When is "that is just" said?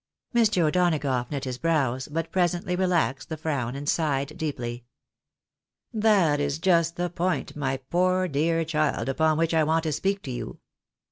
6.07-6.95